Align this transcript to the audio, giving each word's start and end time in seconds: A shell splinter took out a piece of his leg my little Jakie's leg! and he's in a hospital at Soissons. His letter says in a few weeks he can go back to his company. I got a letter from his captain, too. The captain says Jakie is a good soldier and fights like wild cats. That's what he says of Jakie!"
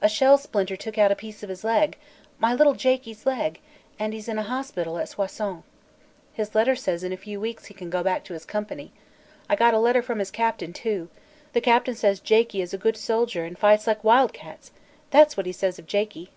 A 0.00 0.08
shell 0.08 0.38
splinter 0.38 0.76
took 0.76 0.98
out 0.98 1.10
a 1.10 1.16
piece 1.16 1.42
of 1.42 1.48
his 1.48 1.64
leg 1.64 1.96
my 2.38 2.54
little 2.54 2.74
Jakie's 2.74 3.26
leg! 3.26 3.58
and 3.98 4.12
he's 4.12 4.28
in 4.28 4.38
a 4.38 4.44
hospital 4.44 4.98
at 4.98 5.08
Soissons. 5.08 5.64
His 6.32 6.54
letter 6.54 6.76
says 6.76 7.02
in 7.02 7.12
a 7.12 7.16
few 7.16 7.40
weeks 7.40 7.64
he 7.64 7.74
can 7.74 7.90
go 7.90 8.04
back 8.04 8.22
to 8.26 8.34
his 8.34 8.44
company. 8.44 8.92
I 9.50 9.56
got 9.56 9.74
a 9.74 9.80
letter 9.80 10.00
from 10.00 10.20
his 10.20 10.30
captain, 10.30 10.72
too. 10.72 11.08
The 11.54 11.60
captain 11.60 11.96
says 11.96 12.20
Jakie 12.20 12.62
is 12.62 12.72
a 12.72 12.78
good 12.78 12.96
soldier 12.96 13.44
and 13.44 13.58
fights 13.58 13.88
like 13.88 14.04
wild 14.04 14.32
cats. 14.32 14.70
That's 15.10 15.36
what 15.36 15.44
he 15.44 15.50
says 15.50 15.76
of 15.80 15.88
Jakie!" 15.88 16.28